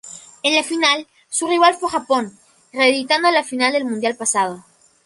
[0.41, 2.33] En la final, su rival fue Japón,
[2.73, 4.65] reeditando la final del Mundial pasado.